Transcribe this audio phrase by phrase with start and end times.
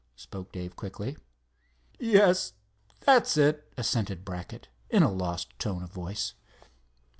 [0.15, 1.15] spoke Dave, quickly.
[1.99, 2.53] "Yes,
[3.01, 6.33] that's it," assented Brackett, in a lost tone of voice.